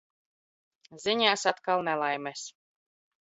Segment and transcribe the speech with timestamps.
[1.03, 2.47] Ziņās atkal nelaimes.